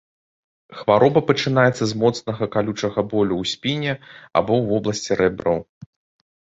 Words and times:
Хвароба 0.79 1.21
пачынаецца 1.29 1.83
з 1.91 1.99
моцнага, 2.05 2.43
калючага 2.57 3.07
болю 3.13 3.35
ў 3.45 3.53
спіне, 3.53 3.93
або 4.37 4.53
ў 4.59 4.63
вобласці 4.73 5.11
рэбраў. 5.23 5.57